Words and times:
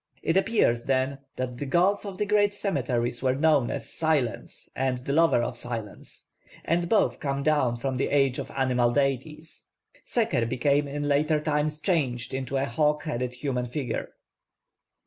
It 0.23 0.35
appears, 0.35 0.85
then, 0.85 1.19
that 1.35 1.59
the 1.59 1.67
gods 1.67 2.05
of 2.05 2.17
the 2.17 2.25
great 2.25 2.55
cemeteries 2.55 3.21
were 3.21 3.35
known 3.35 3.69
as 3.69 3.87
Silence 3.93 4.67
and 4.75 4.97
the 4.97 5.13
Lover 5.13 5.43
of 5.43 5.55
Silence, 5.59 6.25
and 6.65 6.89
both 6.89 7.19
come 7.19 7.43
down 7.43 7.75
from 7.77 7.97
the 7.97 8.07
age 8.09 8.39
of 8.39 8.49
animal 8.49 8.89
deities. 8.89 9.61
Seker 10.03 10.47
became 10.47 10.87
in 10.87 11.03
late 11.03 11.27
times 11.45 11.79
changed 11.79 12.33
into 12.33 12.57
a 12.57 12.65
hawk 12.65 13.03
headed 13.03 13.35
human 13.35 13.67
figure. 13.67 14.09